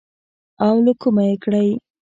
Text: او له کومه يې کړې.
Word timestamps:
او 0.65 0.75
له 0.85 0.93
کومه 1.01 1.23
يې 1.29 1.35
کړې. 1.43 1.67